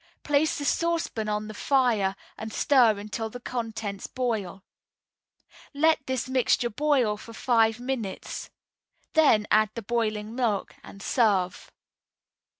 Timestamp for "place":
0.23-0.57